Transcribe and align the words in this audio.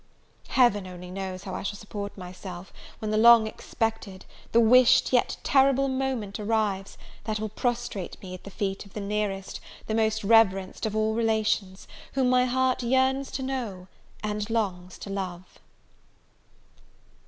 Heaven 0.47 0.87
only 0.87 1.11
knows 1.11 1.43
how 1.43 1.53
I 1.53 1.61
shall 1.61 1.77
support 1.77 2.17
myself, 2.17 2.73
when 2.97 3.11
the 3.11 3.19
long 3.19 3.45
expected 3.45 4.25
the 4.51 4.59
wished 4.59 5.13
yet 5.13 5.37
terrible 5.43 5.87
moment 5.87 6.39
arrives, 6.39 6.97
that 7.25 7.39
will 7.39 7.49
prostrate 7.49 8.19
me 8.19 8.33
at 8.33 8.43
the 8.43 8.49
feet 8.49 8.83
of 8.83 8.93
the 8.93 8.99
nearest, 8.99 9.59
the 9.85 9.93
most 9.93 10.23
reverenced 10.23 10.87
of 10.87 10.95
all 10.95 11.13
relations, 11.13 11.87
whom 12.13 12.31
my 12.31 12.45
heart 12.45 12.81
yearns 12.81 13.29
to 13.33 13.43
know, 13.43 13.87
and 14.23 14.49
longs 14.49 14.97
to 14.97 15.11
love! 15.11 15.59